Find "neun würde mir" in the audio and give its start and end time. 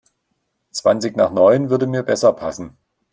1.31-2.01